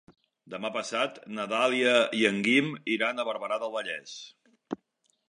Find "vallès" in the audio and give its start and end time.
3.77-4.17